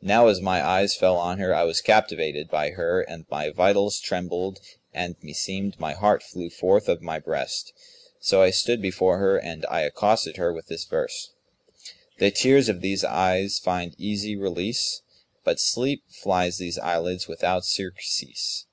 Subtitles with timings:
[0.00, 3.98] Now as my eyes fell on her, I was captivated by her and my vitals
[3.98, 4.60] trembled
[4.94, 7.72] and meseemed my heart flew forth of my breast;
[8.20, 11.32] so I stood before her and I accosted her with this verse,
[12.18, 17.64] 'The tears of these eyes find easy release; * But sleep flies these eyelids without
[17.64, 18.66] surcease.'